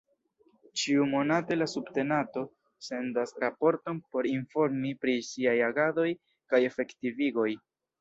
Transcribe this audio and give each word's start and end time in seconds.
Ĉiumonate 0.83 1.57
la 1.59 1.67
subtenato 1.73 2.43
sendas 2.89 3.37
raporton 3.45 4.03
por 4.11 4.31
informi 4.33 4.97
pri 5.05 5.19
siaj 5.31 5.57
agadoj 5.71 6.11
kaj 6.53 6.67
efektivigoj. 6.75 7.51